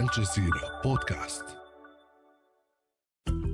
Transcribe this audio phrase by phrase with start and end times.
[0.00, 1.44] الجزيرة بودكاست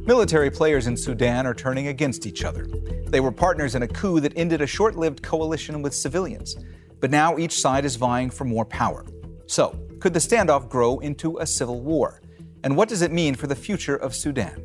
[0.06, 2.66] Military players in Sudan are turning against each other.
[3.06, 6.56] They were partners in a coup that ended a short lived coalition with civilians.
[7.00, 9.06] But now each side is vying for more power.
[9.46, 12.20] So, could the standoff grow into a civil war?
[12.64, 14.64] And what does it mean for the future of Sudan?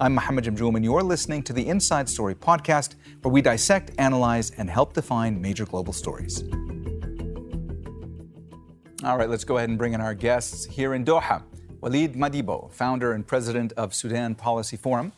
[0.00, 4.50] I'm Mohammed Jamjoom, and you're listening to the Inside Story podcast, where we dissect, analyze,
[4.50, 6.44] and help define major global stories.
[9.06, 11.40] All right, let's go ahead and bring in our guests here in Doha.
[11.80, 15.12] Waleed Madibo, founder and president of Sudan Policy Forum.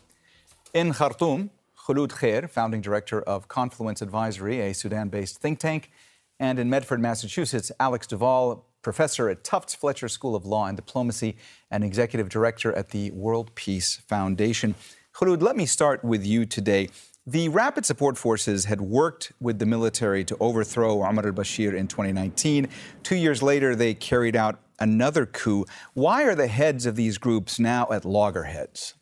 [0.74, 5.90] In Khartoum, Kholood Khair, founding director of Confluence Advisory, a Sudan based think tank.
[6.38, 10.76] And in Medford, Massachusetts, Alex de Waal, professor at Tufts Fletcher School of Law and
[10.76, 11.38] Diplomacy
[11.70, 14.74] and executive director at the World Peace Foundation.
[15.14, 16.90] Kholood, let me start with you today.
[17.30, 21.86] The Rapid Support Forces had worked with the military to overthrow Omar al Bashir in
[21.86, 22.68] 2019.
[23.02, 25.66] Two years later, they carried out another coup.
[25.92, 28.94] Why are the heads of these groups now at loggerheads?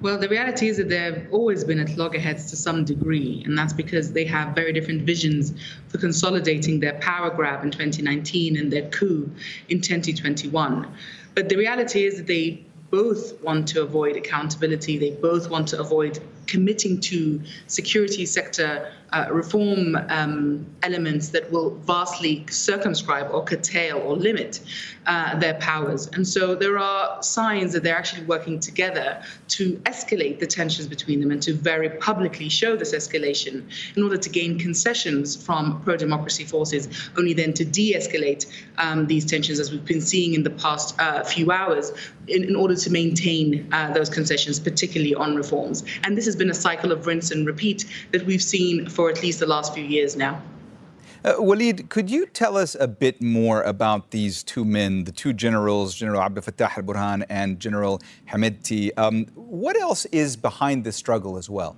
[0.00, 3.74] Well, the reality is that they've always been at loggerheads to some degree, and that's
[3.74, 5.52] because they have very different visions
[5.88, 9.30] for consolidating their power grab in 2019 and their coup
[9.68, 10.90] in 2021.
[11.34, 15.80] But the reality is that they both want to avoid accountability, they both want to
[15.80, 23.98] avoid committing to security sector uh, reform um, elements that will vastly circumscribe or curtail
[23.98, 24.60] or limit
[25.06, 26.08] uh, their powers.
[26.08, 31.20] And so there are signs that they're actually working together to escalate the tensions between
[31.20, 33.64] them and to very publicly show this escalation
[33.96, 39.06] in order to gain concessions from pro democracy forces, only then to de escalate um,
[39.06, 41.92] these tensions, as we've been seeing in the past uh, few hours,
[42.26, 45.84] in, in, order to maintain uh, those concessions, particularly on reforms.
[46.04, 49.22] And this has been a cycle of rinse and repeat that we've seen for at
[49.22, 50.42] least the last few years now.
[51.24, 55.32] Uh, Waleed, could you tell us a bit more about these two men, the two
[55.32, 58.90] generals, General Abdel Fattah al Burhan and General Hemedti?
[58.96, 61.76] Um, what else is behind this struggle as well?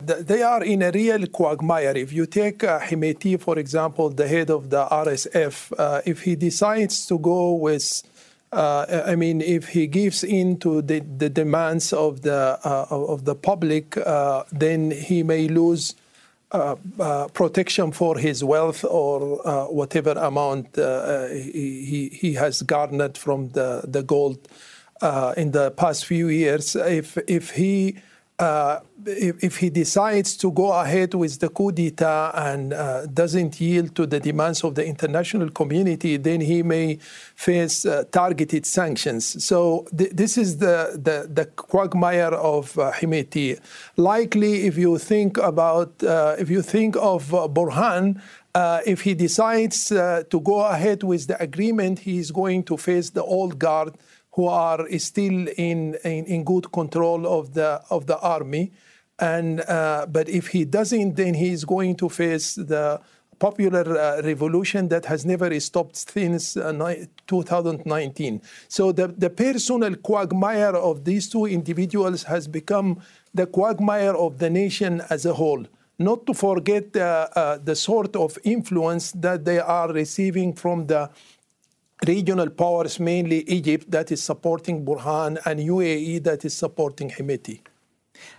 [0.00, 1.96] They are in a real quagmire.
[1.96, 6.34] If you take uh, Hemedti, for example, the head of the RSF, uh, if he
[6.34, 8.02] decides to go with
[8.50, 13.26] uh, I mean, if he gives in to the, the demands of the uh, of
[13.26, 15.94] the public, uh, then he may lose
[16.50, 23.18] Uh, uh, protection for his wealth or uh, whatever amount uh, he, he has garnered
[23.18, 24.48] from the the gold
[25.36, 26.74] in the past few years.
[26.74, 27.98] If if he
[28.38, 33.60] uh, if, if, he decides to go ahead with the coup d'etat and uh, doesn't
[33.60, 36.98] yield to the demands of the international community, then he may
[37.34, 39.44] face uh, targeted sanctions.
[39.44, 43.58] So th- this is the, the, the quagmire of uh, Hemedti.
[43.96, 48.20] Likely, if you think about, uh, if you think of uh, Burhan,
[48.54, 53.10] uh, if he decides to go ahead with the agreement, he is going to face
[53.10, 53.94] the old guard
[54.38, 58.70] who are still in, in, in good control of the of the army.
[59.18, 63.00] And uh, but if he doesn't, then he is going to face the
[63.40, 68.40] popular uh, revolution that has never stopped since uh, 2019.
[68.68, 73.00] So the, the personal quagmire of these two individuals has become
[73.34, 75.64] the quagmire of the nation as a whole.
[75.98, 81.10] Not to forget uh, the sort of influence that they are receiving from the
[82.06, 87.60] regional powers, mainly Egypt, that is supporting Burhan, and UAE, that is supporting Hemedti.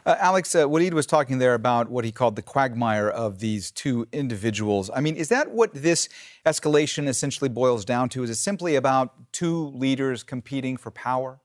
[0.05, 3.71] Uh, Alex, uh, Waleed was talking there about what he called the quagmire of these
[3.71, 4.89] two individuals.
[4.93, 6.09] I mean, is that what this
[6.45, 8.23] escalation essentially boils down to?
[8.23, 11.39] Is it simply about two leaders competing for power?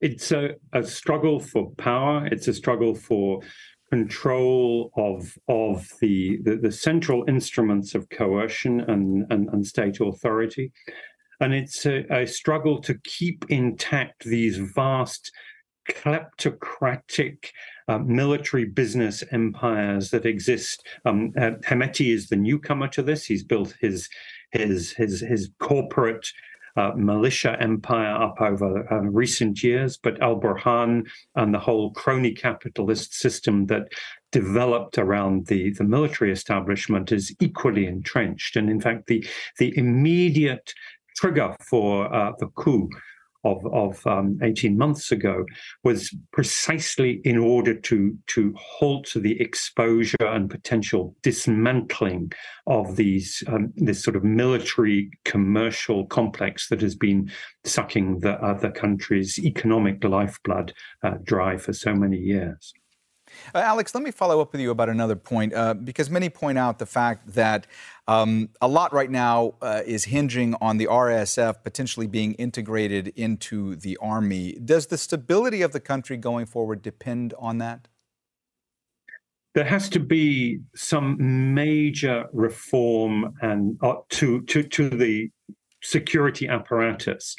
[0.00, 2.26] It's a, a struggle for power.
[2.26, 3.40] It's a struggle for
[3.90, 10.72] control of of the, the, the central instruments of coercion and, and, and state authority.
[11.40, 15.30] And it's a, a, struggle to keep intact these vast
[15.88, 17.50] kleptocratic
[17.86, 20.86] uh, military business empires that exist.
[21.04, 23.24] Um, uh, Hemedti is the newcomer to this.
[23.24, 24.08] He's built his
[24.50, 26.26] his his his corporate
[26.78, 32.32] uh, militia empire up over uh, recent years, but Al Burhan and the whole crony
[32.32, 33.88] capitalist system that
[34.30, 38.54] developed around the, the military establishment is equally entrenched.
[38.54, 39.26] And in fact, the,
[39.58, 40.72] the immediate
[41.16, 42.88] trigger for uh, the coup
[43.44, 45.44] of, of um, 18 months ago
[45.84, 52.32] was precisely in order to, to halt the exposure and potential dismantling
[52.66, 57.30] of these um, this sort of military commercial complex that has been
[57.64, 62.72] sucking the, the country's economic lifeblood uh, dry for so many years.
[63.54, 66.58] Uh, Alex, let me follow up with you about another point, uh, because many point
[66.58, 67.66] out the fact that
[68.06, 73.76] um, a lot right now uh, is hinging on the RSF potentially being integrated into
[73.76, 74.52] the army.
[74.64, 77.88] Does the stability of the country going forward depend on that?
[79.54, 81.16] There has to be some
[81.54, 85.30] major reform and uh, to to to the
[85.82, 87.34] security apparatus,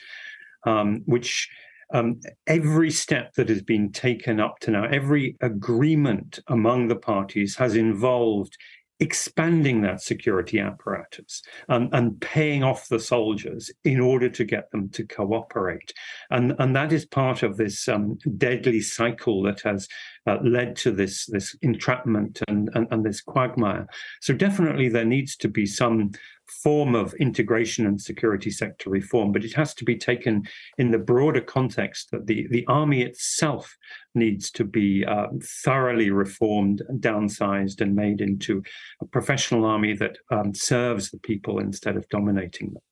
[0.65, 1.49] um, which
[1.93, 7.55] um, every step that has been taken up to now, every agreement among the parties
[7.55, 8.57] has involved
[8.99, 14.89] expanding that security apparatus and, and paying off the soldiers in order to get them
[14.89, 15.93] to cooperate.
[16.29, 19.87] And, and that is part of this um, deadly cycle that has
[20.27, 23.87] uh, led to this, this entrapment and, and, and this quagmire.
[24.21, 26.11] So, definitely, there needs to be some
[26.49, 30.43] form of integration and security sector reform, but it has to be taken
[30.77, 33.75] in the broader context that the, the army itself
[34.15, 35.27] needs to be uh,
[35.63, 38.63] thoroughly reformed, downsized, and made into
[39.01, 42.83] a professional army that um, serves the people instead of dominating them.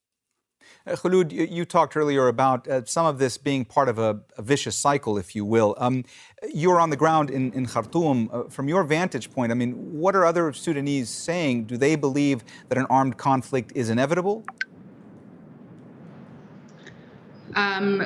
[0.88, 4.42] Uh, Kholood, you, talked earlier about uh, some of this being part of a, a
[4.42, 5.74] vicious cycle, if you will.
[5.76, 6.04] Um,
[6.54, 8.30] you're on the ground in, in Khartoum.
[8.32, 11.64] Uh, from your vantage point, I mean, what are other Sudanese saying?
[11.64, 14.44] Do they believe that an armed conflict is inevitable?
[17.54, 18.02] Um,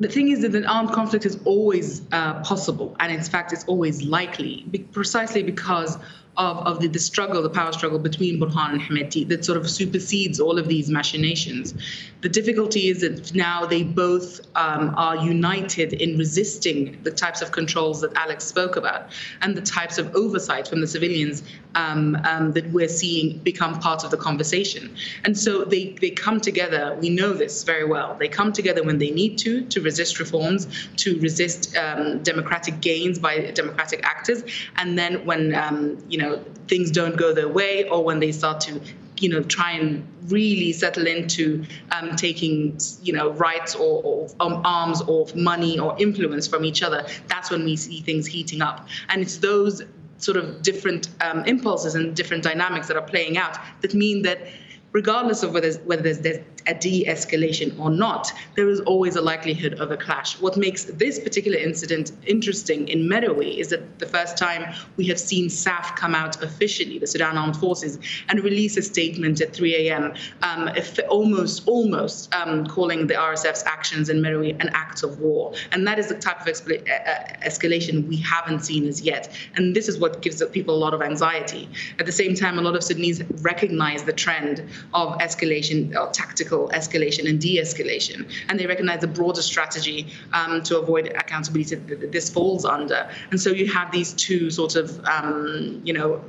[0.00, 3.64] the thing is that an armed conflict is always uh, possible, and in fact, it's
[3.64, 5.98] always likely, precisely because
[6.38, 9.68] of, of the, the struggle, the power struggle between Burhan and Hemeti that sort of
[9.68, 11.74] supersedes all of these machinations.
[12.20, 17.52] The difficulty is that now they both um, are united in resisting the types of
[17.52, 19.10] controls that Alex spoke about
[19.42, 21.42] and the types of oversight from the civilians
[21.74, 24.94] um, um, that we're seeing become part of the conversation.
[25.24, 28.98] And so they, they come together, we know this very well, they come together when
[28.98, 34.42] they need to, to resist reforms, to resist um, democratic gains by democratic actors,
[34.76, 38.32] and then when, um, you know, know things don't go their way or when they
[38.32, 38.80] start to
[39.16, 44.60] you know try and really settle into um, taking you know rights or, or um,
[44.64, 48.88] arms or money or influence from each other that's when we see things heating up.
[49.08, 49.82] And it's those
[50.18, 54.48] sort of different um, impulses and different dynamics that are playing out that mean that
[54.92, 59.74] regardless of whether, whether there's, there's a de-escalation or not, there is always a likelihood
[59.80, 60.38] of a clash.
[60.40, 65.18] What makes this particular incident interesting in Merowe is that the first time we have
[65.18, 67.98] seen SAF come out officially, the Sudan Armed Forces,
[68.28, 70.70] and release a statement at 3 a.m., um,
[71.08, 75.54] almost, almost um, calling the RSF's actions in Merowe an act of war.
[75.72, 79.34] And that is the type of escalation we haven't seen as yet.
[79.56, 81.68] And this is what gives people a lot of anxiety.
[81.98, 84.62] At the same time, a lot of Sudanese recognize the trend
[84.92, 90.78] of escalation or tactical escalation and de-escalation, and they recognize the broader strategy um, to
[90.78, 93.08] avoid accountability that this falls under.
[93.30, 96.22] And so you have these two sort of, um, you know,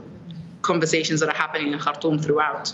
[0.62, 2.74] conversations that are happening in Khartoum throughout.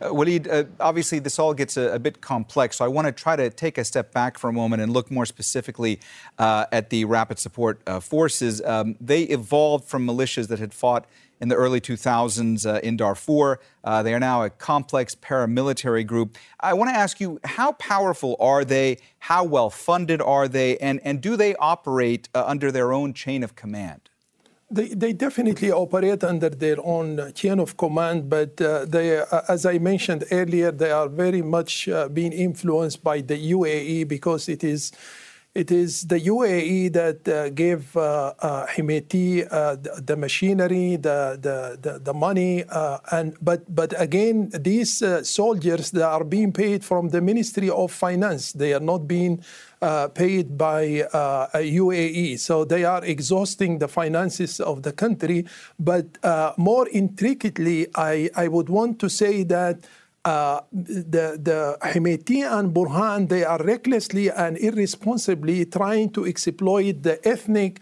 [0.00, 3.12] Uh, Waleed, uh, obviously this all gets a, a, bit complex, so I want to
[3.12, 6.00] try to take a step back for a moment and look more specifically
[6.38, 8.62] uh, at the Rapid Support uh, Forces.
[8.62, 11.06] Um, they evolved from militias that had fought
[11.40, 13.58] in the early 2000s uh, in Darfur.
[13.82, 16.36] Uh, they are now a complex paramilitary group.
[16.60, 18.98] I want to ask you, how powerful are they?
[19.18, 20.76] How well funded are they?
[20.78, 24.10] And, and do they operate uh, under their own chain of command?
[24.72, 29.66] They, they definitely operate under their own chain of command, but uh, they, uh, as
[29.66, 34.62] I mentioned earlier, they are very much uh, being influenced by the UAE because it
[34.62, 34.92] is
[35.54, 41.36] it is the UAE that uh, gave uh, uh, Hemeti uh, the, the, machinery, the
[41.40, 46.84] the, the, the money, uh, and but but again, these uh, soldiers are being paid
[46.84, 48.52] from the Ministry of Finance.
[48.52, 49.42] They are not being
[50.14, 51.08] paid by
[51.54, 55.46] UAE, so they are exhausting the finances of the country.
[55.78, 56.06] But
[56.58, 59.80] more intricately, I I would want to say that
[60.24, 67.26] uh, the, the Hemeti and Burhan, they are recklessly and irresponsibly trying to exploit the
[67.26, 67.80] ethnic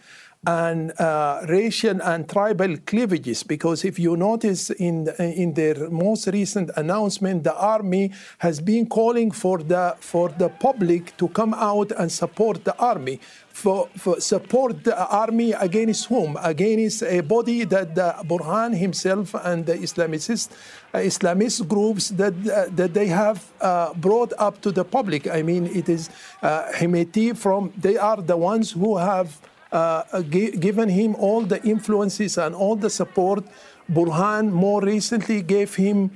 [0.48, 6.70] and uh, racial and tribal cleavages because if you notice in in their most recent
[6.76, 12.10] announcement the army has been calling for the for the public to come out and
[12.10, 13.20] support the army.
[13.52, 16.38] For, for support the army against whom?
[16.40, 20.48] Against a body that the Burhan himself and the Islamist
[20.94, 25.26] uh, Islamist groups that uh, that they have uh, brought up to the public.
[25.26, 26.08] I mean it is
[26.40, 29.28] uh, from they are the ones who have
[29.72, 33.44] uh, given him all the influences and all the support.
[33.90, 36.10] Burhan more recently gave him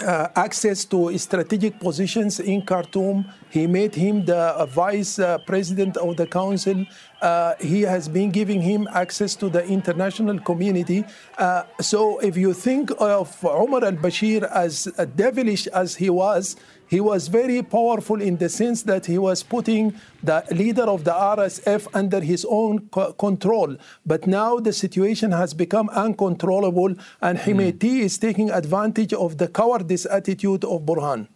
[0.00, 3.24] uh, access to strategic positions in Khartoum.
[3.50, 6.84] He made him the vice uh, president of the council.
[7.22, 11.04] Uh, he has been giving him access to the international community.
[11.38, 14.84] Uh, so, if you think of Omar al Bashir as
[15.16, 16.56] devilish as he was,
[16.88, 21.12] he was very powerful in the sense that he was putting the leader of the
[21.12, 23.76] RSF under his own co- control.
[24.04, 28.00] But now the situation has become uncontrollable, and Hemeti mm.
[28.00, 31.28] is taking advantage of the cowardice attitude of Burhan.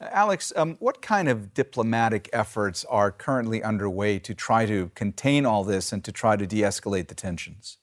[0.00, 5.64] Alex, um, what kind of diplomatic efforts are currently underway to try to contain all
[5.64, 7.78] this and to try to de escalate the tensions?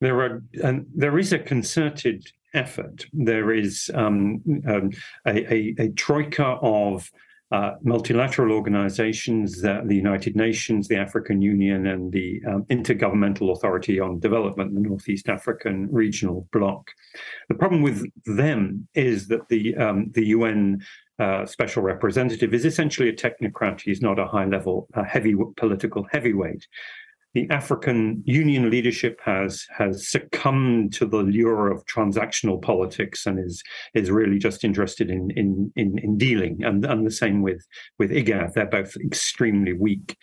[0.00, 3.06] There are, and there is a concerted effort.
[3.12, 4.90] There is um, um,
[5.26, 7.10] a, a, a, troika of
[7.52, 14.20] uh, multilateral organizations, the United Nations, the African Union, and the um, Intergovernmental Authority on
[14.20, 16.88] Development, the Northeast African Regional Bloc.
[17.48, 20.80] The problem with them is that the um, the UN
[21.18, 23.80] uh, special representative is essentially a technocrat.
[23.80, 26.66] He's not a high level, uh, heavy political heavyweight
[27.34, 33.62] the African Union leadership has has succumbed to the lure of transactional politics and is
[33.94, 36.62] is really just interested in in in, in dealing.
[36.64, 37.66] And, and the same with
[37.98, 38.54] with IGAD.
[38.54, 40.16] They're both extremely weak.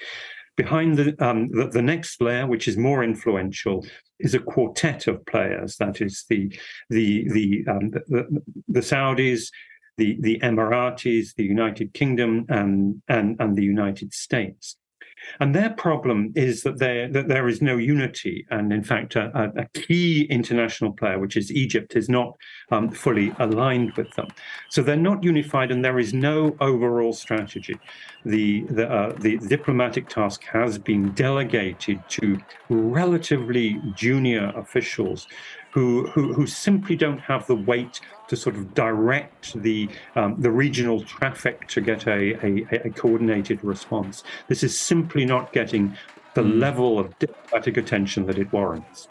[0.57, 3.85] Behind the, um, the, the next layer, which is more influential,
[4.19, 5.77] is a quartet of players.
[5.77, 6.51] That is the
[6.89, 9.51] the the um, the, the Saudis,
[9.97, 14.77] the the Emiratis, the United Kingdom, and and and the United States.
[15.39, 19.51] And their problem is that there that there is no unity, and in fact, a,
[19.55, 22.35] a key international player, which is Egypt, is not
[22.71, 24.27] um, fully aligned with them.
[24.69, 27.79] So they're not unified, and there is no overall strategy.
[28.25, 35.27] The the, uh, the diplomatic task has been delegated to relatively junior officials
[35.71, 40.51] who, who, who simply don't have the weight to sort of direct the um, the
[40.51, 44.23] regional traffic to get a, a, a, coordinated response.
[44.47, 45.95] This is simply not getting
[46.33, 46.59] the mm.
[46.59, 49.07] level of diplomatic attention that it warrants.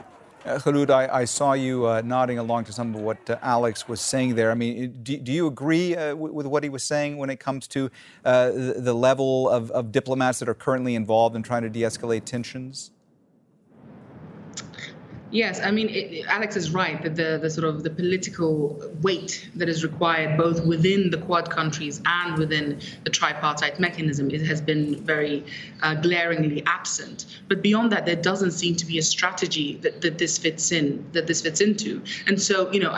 [0.47, 4.01] Uh, I, I, saw you uh, nodding along to some of what uh, Alex was
[4.01, 4.53] saying there.
[4.53, 7.41] I mean, do, do you agree uh, with, with, what he was saying when it
[7.41, 7.91] comes to
[8.25, 11.81] uh, the, the, level of, of diplomats that are currently involved in trying to de
[11.81, 12.93] escalate tensions?
[15.31, 19.49] Yes, I mean it, Alex is right that the the sort of the political weight
[19.57, 24.61] that is required both within the Quad countries and within the tripartite mechanism it has
[24.61, 25.45] been very
[25.83, 27.27] uh, glaringly absent.
[27.49, 31.05] But beyond that, there doesn't seem to be a strategy that, that this fits in
[31.13, 32.03] that this fits into.
[32.27, 32.97] And so you know.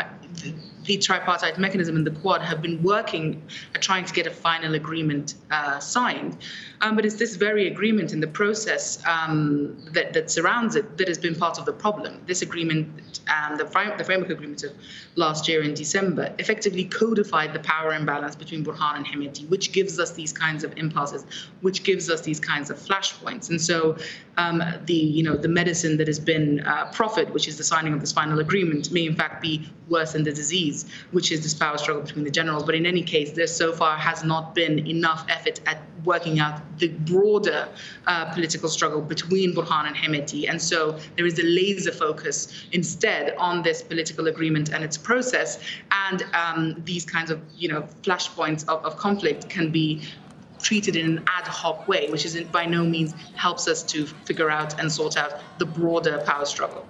[0.89, 3.43] The tripartite mechanism and the Quad have been working
[3.75, 6.39] at trying to get a final agreement uh, signed.
[6.81, 11.07] Um, but it's this very agreement in the process um, that, that surrounds it that
[11.07, 12.23] has been part of the problem.
[12.27, 13.65] This agreement, um, the,
[13.99, 14.73] the framework agreement of
[15.17, 19.99] last year in December, effectively codified the power imbalance between Burhan and Hemeti, which gives
[19.99, 21.27] us these kinds of impulses,
[21.61, 23.51] which gives us these kinds of flashpoints.
[23.51, 23.99] And so
[24.39, 27.93] um, the you know the medicine that has been uh, proffered, which is the signing
[27.93, 30.78] of this final agreement, may in fact be worse than the disease,
[31.13, 32.65] which is this power struggle between the generals.
[32.65, 36.61] But in any case, there so far has not been enough effort at working out
[36.79, 37.69] the broader
[38.07, 40.49] uh, political struggle between Burhan and Hemeti.
[40.49, 45.59] And so there is a laser focus instead on this political agreement and its process.
[45.91, 50.03] And um, these kinds of you know flashpoints of, of conflict can be
[50.61, 54.51] treated in an ad hoc way, which is by no means helps us to figure
[54.51, 56.87] out and sort out the broader power struggle.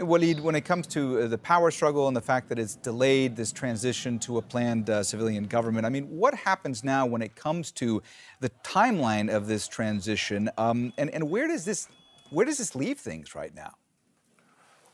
[0.00, 3.36] Waleed, when it comes to uh, the power struggle and the fact that it's delayed
[3.36, 7.36] this transition to a planned uh, civilian government, I mean, what happens now when it
[7.36, 8.02] comes to
[8.40, 11.88] the timeline of this transition, um, and, and where does this
[12.30, 13.74] where does this leave things right now?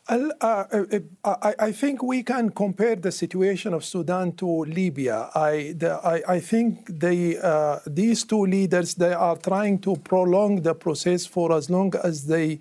[0.08, 0.84] Uh, uh,
[1.24, 5.30] I, I, think we can compare the situation of Sudan to Libya.
[5.34, 10.62] I, the, I, I think they, uh, these two leaders they are trying to prolong
[10.62, 12.58] the process for as long as they uh,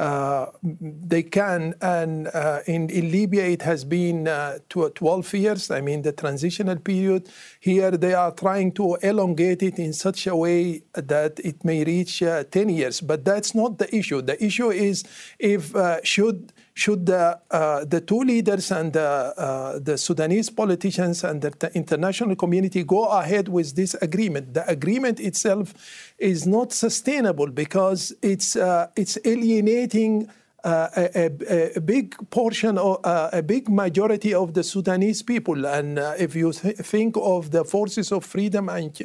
[0.00, 1.74] they can.
[1.80, 5.70] And uh, in, in, Libya, it has been uh, 12 years.
[5.70, 7.28] I mean, the transitional period.
[7.60, 12.20] Here, they are trying to elongate it in such a way that it may reach
[12.20, 13.00] 10 years.
[13.00, 14.22] But that's not the issue.
[14.22, 15.04] The issue is
[15.38, 15.72] if
[16.04, 22.36] should should the, uh, the two leaders and the, uh, Sudanese politicians and the international
[22.36, 24.54] community go ahead with this agreement.
[24.54, 25.74] The agreement itself
[26.18, 30.30] is not sustainable because it's, uh, it's alienating
[30.64, 35.66] uh, a, a, a, big portion or uh, a big majority of the Sudanese people.
[35.66, 38.96] And uh, if you th- think of the forces of freedom and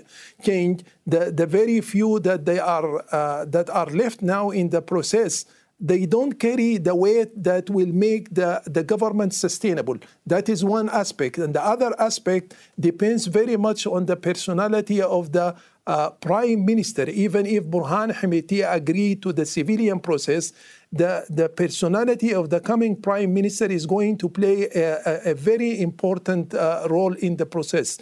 [0.43, 3.03] change, the, the very few that they are
[3.45, 5.45] that are left now in the process
[5.83, 9.97] they don't carry the weight that will make the, the government sustainable.
[10.25, 11.37] That is one aspect.
[11.37, 15.53] And the other aspect depends very much on the personality of the
[15.85, 17.09] uh, prime minister.
[17.09, 20.53] Even if Burhan Hemeti agreed to the civilian process,
[20.93, 25.33] the, the personality of the coming prime minister is going to play a, a, a
[25.33, 27.97] very important uh, role in the process.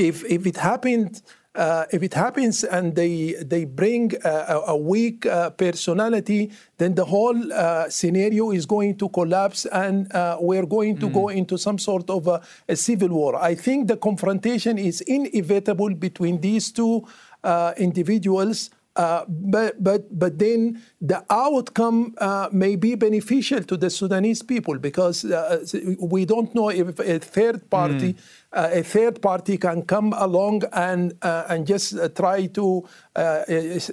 [0.00, 1.22] If, if it happened,
[1.54, 7.04] uh, if it happens and they they bring a, a weak uh, personality, then the
[7.04, 11.12] whole uh, scenario is going to collapse, and uh, we're going to mm.
[11.12, 13.36] go into some sort of a, a, civil war.
[13.36, 17.06] I think the confrontation is inevitable between these two
[17.44, 18.70] uh, individuals.
[18.94, 24.78] Uh, but but but then the outcome uh, may be beneficial to the Sudanese people
[24.78, 25.64] because uh,
[25.98, 28.18] we don't know if a third party mm.
[28.52, 32.86] a third party can come along and uh, and just try to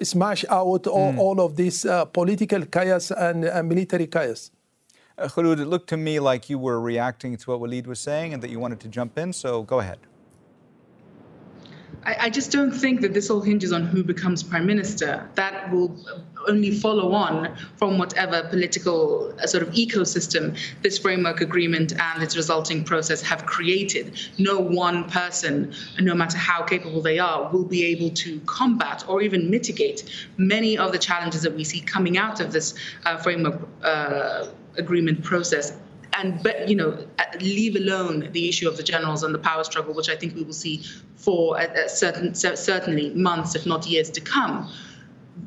[0.04, 1.18] smash out all, mm.
[1.18, 4.52] all of this political chaos and military chaos.
[5.18, 8.34] Uh, Kholood, it looked to me like you were reacting to what Waleed was saying
[8.34, 10.00] and that you wanted to jump in, so go ahead.
[12.10, 15.30] I, I, just don't think that this all hinges on who becomes prime minister.
[15.36, 15.96] That will
[16.48, 22.36] only follow on from whatever political uh, sort of ecosystem this framework agreement and its
[22.36, 24.20] resulting process have created.
[24.40, 29.22] No one person, no matter how capable they are, will be able to combat or
[29.22, 32.74] even mitigate many of the challenges that we see coming out of this
[33.06, 34.48] uh, framework uh,
[34.78, 35.74] agreement process
[36.14, 39.64] and but you know uh, leave alone the issue of the generals and the power
[39.64, 40.84] struggle, which I think we will see
[41.16, 44.72] for a, a certain certainly months, if not years, to come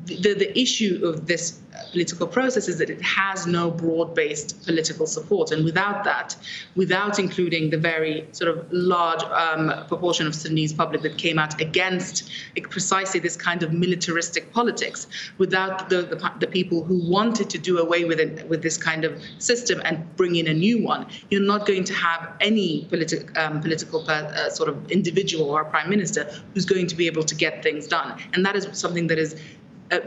[0.05, 1.59] the, the issue of this
[1.91, 6.35] political process is that it has no broad-based political support, and without that,
[6.75, 11.59] without including the very sort of large um, proportion of Sudanese public that came out
[11.61, 12.29] against
[12.69, 15.07] precisely this kind of militaristic politics,
[15.37, 19.05] without the, the, the people who wanted to do away with it, with this kind
[19.05, 23.35] of system and bring in a new one, you're not going to have any politi-
[23.37, 27.35] um, political uh, sort of individual or prime minister who's going to be able to
[27.35, 29.35] get things done, and that is something that is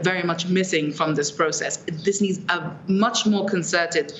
[0.01, 1.77] very much missing from this process.
[2.03, 4.13] This needs a much more concerted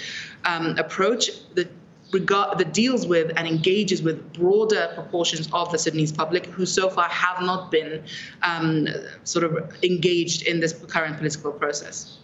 [0.46, 1.70] um, approach that
[2.12, 6.90] regard that deals with and engages with broader proportions of the Sudanese public who so
[6.90, 8.04] far have not been
[8.44, 8.88] um,
[9.24, 12.18] sort of engaged in this current political process.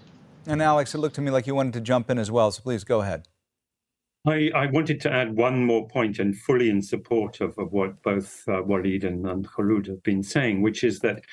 [0.46, 2.62] And Alex, it looked to me like you wanted to jump in as well, so
[2.62, 3.28] please go ahead.
[4.26, 8.02] I, I wanted to add one more point and fully in support of, of what
[8.04, 11.24] both uh, Waleed and, and Kholood have been saying, which is that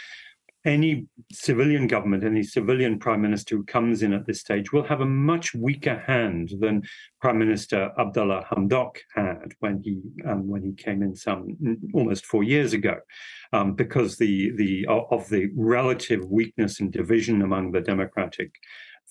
[0.64, 5.00] any civilian government, any civilian prime minister who comes in at this stage will have
[5.00, 6.82] a much weaker hand than
[7.20, 11.56] Prime Minister Abdallah Hamdok had when he um, when he came in some
[11.94, 12.96] almost four years ago,
[13.52, 18.52] um, because the the of the relative weakness and division among the democratic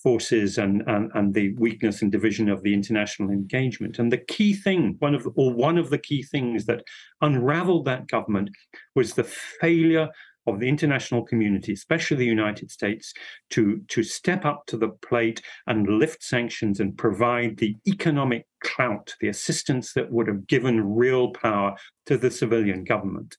[0.02, 4.00] forces and, and, and the weakness and division of the international engagement.
[4.00, 6.84] And the key thing, one of or one of the key things that
[7.22, 8.50] unraveled that government
[8.96, 10.10] was the failure
[10.48, 13.14] of the international community, especially the United States,
[13.52, 19.14] to, to step up to the plate and lift sanctions and provide the economic clout,
[19.22, 21.76] the assistance that would have given real power
[22.06, 23.38] to the civilian government.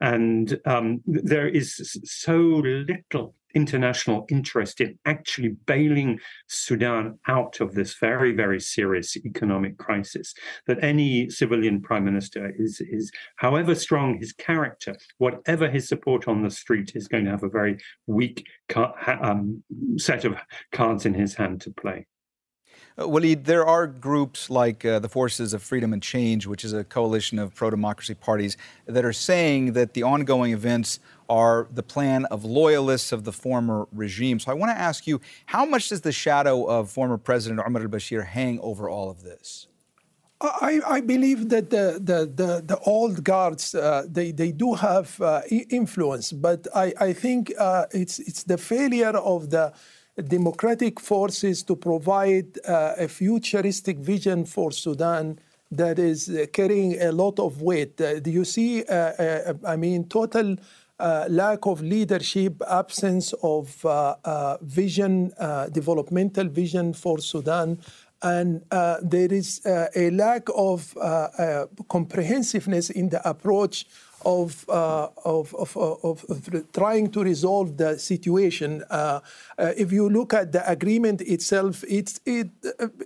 [0.00, 7.94] And um, there is so little international interest in actually bailing Sudan out of this
[7.94, 10.34] very, very serious economic crisis.
[10.66, 16.42] That any civilian prime minister is, is however strong his character, whatever his support on
[16.42, 18.46] the street, is going to have a very weak
[19.06, 19.62] um,
[19.96, 20.36] set of
[20.72, 22.06] cards in his hand to play.
[22.96, 26.72] Uh, Waleed, there are groups like uh, the Forces of Freedom and Change, which is
[26.72, 31.82] a coalition of pro democracy parties, that are saying that the ongoing events are the
[31.82, 34.38] plan of loyalists of the former regime.
[34.38, 37.82] So I want to ask you how much does the shadow of former President Omar
[37.82, 39.66] al Bashir hang over all of this?
[40.40, 45.20] I, I believe that the, the, the, the old guards uh, they, they do have
[45.20, 49.72] uh, influence, but I, I think uh, it's, it's the failure of the
[50.22, 55.38] democratic forces to provide uh, a futuristic vision for Sudan
[55.70, 58.00] that is uh, carrying a lot of weight.
[58.00, 60.56] Uh, do you see, uh, uh, I mean, total
[61.00, 63.84] uh, lack of leadership, absence of
[64.62, 65.32] vision,
[65.72, 67.78] developmental vision for Sudan,
[68.22, 68.62] and
[69.02, 70.94] there is a lack of
[71.88, 73.86] comprehensiveness in the approach
[74.24, 78.82] of, uh, of, of, of, of, trying to resolve the situation.
[78.90, 79.20] Uh,
[79.58, 82.48] uh, if you look at the agreement itself, it's, it,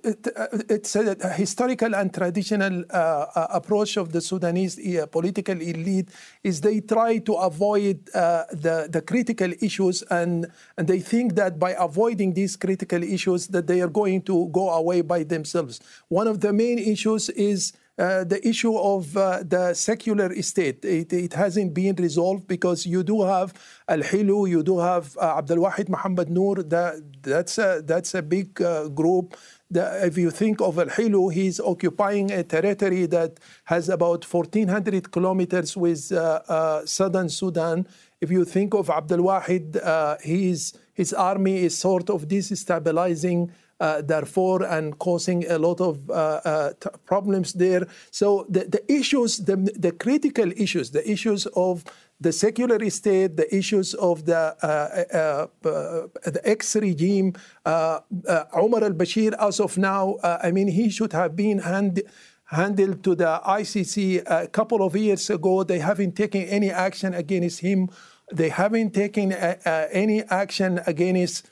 [0.05, 0.29] it
[0.69, 4.79] it's a historical and traditional approach of the Sudanese
[5.11, 6.09] political elite
[6.43, 11.75] is they try to avoid the, the critical issues and, and they think that by
[11.79, 15.81] avoiding these critical issues that they are going to go away by themselves.
[16.09, 20.85] One of the main issues is uh, the issue of uh, the secular state.
[20.85, 23.53] It, it, hasn't been resolved because you do have
[23.89, 26.63] Al Hilu, you do have uh, Abdul Wahid Muhammad Noor.
[26.63, 29.37] That, that's, a, that's a big uh, group.
[29.71, 35.11] The, if you think of Al Hilu, he's occupying a territory that has about 1,400
[35.11, 37.87] kilometers with uh, uh, southern Sudan.
[38.21, 44.65] If you think of Abdul Wahid, his, his army is sort of destabilizing uh, Darfur
[44.65, 46.73] and causing a lot of uh, uh,
[47.07, 47.87] problems there.
[48.11, 51.85] So the, the issues, the, the critical issues, the issues of
[52.21, 58.93] the secular state, the issues of the, uh, uh, uh, the ex regime, Omar al
[58.93, 62.03] Bashir, as of now, I mean, he should have been hand,
[62.47, 65.63] handled to the ICC a couple of years ago.
[65.63, 67.89] They haven't taken any action against him.
[68.33, 71.49] They haven't taken any action against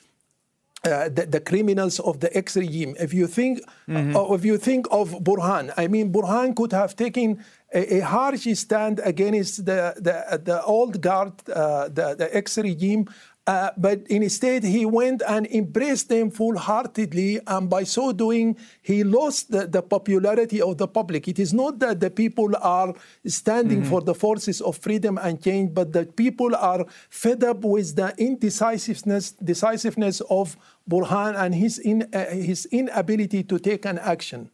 [0.83, 2.95] uh, the, the, criminals of the ex regime.
[2.99, 4.15] If you think, mm-hmm.
[4.15, 8.47] uh, if you think of Burhan, I mean, Burhan could have taken a, a harsh
[8.53, 13.07] stand against the the, the old guard, uh, the, the ex regime,
[13.47, 19.05] uh, but instead, he went and embraced them full heartedly, and by so doing, he
[19.05, 21.29] lost the, the, popularity of the public.
[21.29, 22.93] It is not that the people are
[23.25, 23.89] standing mm-hmm.
[23.89, 28.13] for the forces of freedom and change, but that people are fed up with the
[28.17, 30.57] indecisiveness decisiveness of
[30.89, 34.49] Burhan and his, in, uh, his inability to take an action.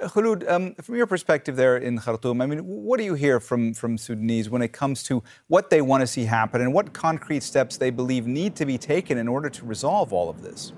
[0.00, 3.74] Kholood, um, from your perspective there in Khartoum, I mean, what do you hear from,
[3.74, 7.42] from Sudanese when it comes to what they want to see happen and what concrete
[7.42, 10.72] steps they believe need to be taken in order to resolve all of this?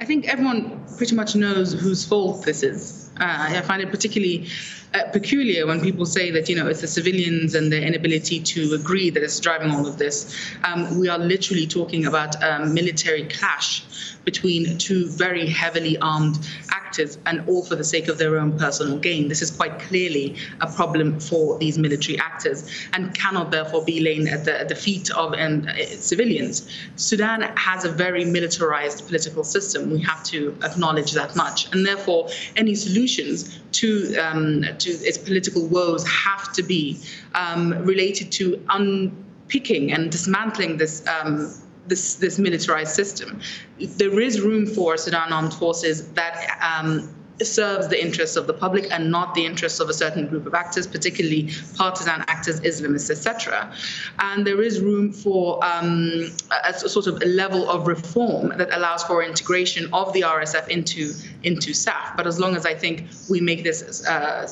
[0.00, 3.09] I think everyone pretty much knows whose fault this is.
[3.20, 4.48] Uh, I find it particularly
[4.94, 8.74] uh, peculiar when people say that you know it's the civilians and their inability to
[8.74, 10.34] agree that is driving all of this.
[10.64, 13.84] Um, we are literally talking about a military clash
[14.24, 16.38] between two very heavily armed
[16.70, 19.28] actors, and all for the sake of their own personal gain.
[19.28, 24.26] This is quite clearly a problem for these military actors, and cannot therefore be laid
[24.26, 25.66] at the, at the feet of um,
[25.98, 26.68] civilians.
[26.96, 29.90] Sudan has a very militarized political system.
[29.90, 32.74] We have to acknowledge that much, and therefore any
[33.10, 36.98] solutions to um, to its political woes have to be
[37.34, 41.06] um, related to unpicking and dismantling this.
[41.06, 41.52] Um,
[41.86, 43.40] this, this militarized system.
[43.78, 47.12] There is room for Sudan armed forces that um,
[47.46, 50.54] serves the interests of the public and not the interests of a certain group of
[50.54, 53.72] actors, particularly partisan actors, Islamists, etc.
[54.18, 58.68] And there is room for um, a, a, sort of a level of reform that
[58.72, 62.16] allows for integration of the RSF into into SAF.
[62.16, 64.46] But as long as I think we make this uh,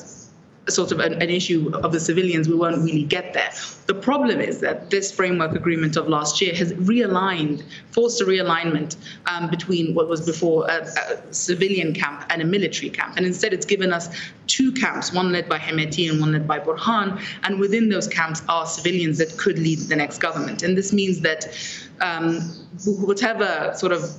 [0.71, 3.51] sort of an, an, issue of the civilians, we won't really get there.
[3.87, 8.95] The problem is that this framework agreement of last year has realigned, forced a realignment
[9.27, 13.17] um, between what was before a, a, civilian camp and a military camp.
[13.17, 14.09] And instead, it's given us
[14.47, 17.21] two camps, one led by Hemeti and one led by Burhan.
[17.43, 20.63] And within those camps are civilians that could lead the next government.
[20.63, 21.47] And this means that
[22.01, 22.39] um,
[22.85, 24.15] whatever sort of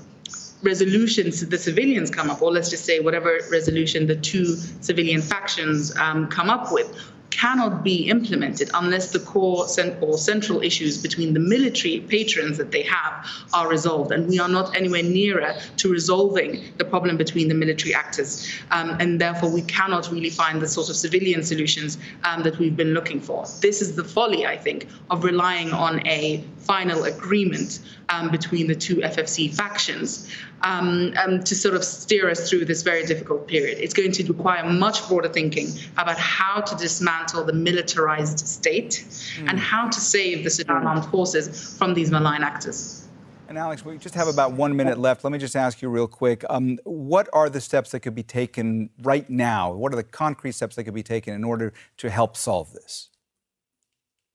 [0.63, 5.97] resolutions the civilians come up, or let's just say whatever resolution the two civilian factions
[5.97, 6.95] um, come up with,
[7.31, 9.67] cannot be implemented unless the core
[10.03, 14.13] or central issues between the military patrons that they have are resolved.
[14.13, 18.47] And we are not anywhere nearer to resolving the problem between the military actors.
[18.71, 22.77] Um, and therefore, we cannot really find the sort of civilian solutions um, that we've
[22.77, 23.47] been looking for.
[23.61, 28.75] This is the folly, I think, of relying on a final agreement um, between the
[28.75, 30.29] two FFC factions
[30.63, 33.79] um, um, to sort of steer us through this very difficult period.
[33.79, 39.05] It's going to require much broader thinking about how to dismantle the militarized state
[39.37, 39.49] mm.
[39.49, 43.07] and how to save the Sudan armed forces from these malign actors.
[43.49, 45.25] And Alex, we just have about one minute left.
[45.25, 48.23] Let me just ask you real quick: um, What are the steps that could be
[48.23, 49.73] taken right now?
[49.73, 53.09] What are the concrete steps that could be taken in order to help solve this?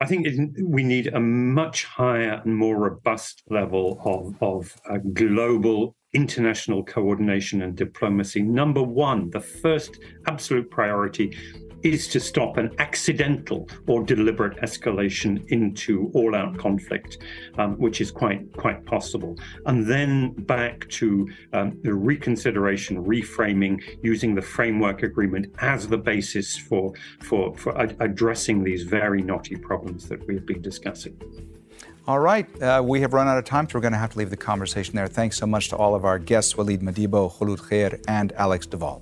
[0.01, 4.97] I think it, we need a much higher and more robust level of, of uh,
[4.97, 8.41] global international coordination and diplomacy.
[8.41, 11.37] Number one, the first absolute priority
[11.83, 17.19] is to stop an accidental or deliberate escalation into all-out conflict,
[17.59, 24.33] um, which is quite quite possible, and then back to um, the reconsideration, reframing, using
[24.33, 30.09] the framework agreement as the basis for for for ad- addressing these very knotty problems
[30.09, 31.15] that we've been discussing.
[32.07, 34.19] All right, uh, we have run out of time, so we're going to have to
[34.19, 35.07] leave the conversation there.
[35.07, 38.77] Thanks so much to all of our guests, Waleed Madibo, Kholood Khair, and Alex de
[38.77, 39.01] Waal.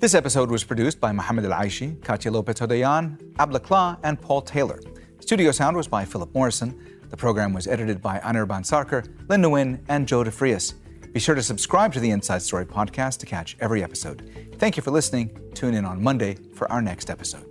[0.00, 4.42] This episode was produced by Mohamed Al Aishi, Katya Lopez Hodayan, Abla Kla, and Paul
[4.42, 4.80] Taylor.
[5.20, 6.98] Studio sound was by Philip Morrison.
[7.08, 10.74] The program was edited by Anirban Sarkar, Linda Wynn, and Joe DeFrias.
[11.12, 14.50] Be sure to subscribe to the Inside Story podcast to catch every episode.
[14.58, 15.38] Thank you for listening.
[15.54, 17.46] Tune in on Monday for our next episode.